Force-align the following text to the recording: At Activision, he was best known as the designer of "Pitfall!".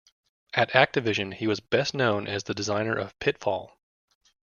At 0.55 0.71
Activision, 0.71 1.31
he 1.31 1.45
was 1.45 1.59
best 1.59 1.93
known 1.93 2.25
as 2.25 2.45
the 2.45 2.55
designer 2.55 2.95
of 2.95 3.19
"Pitfall!". 3.19 3.77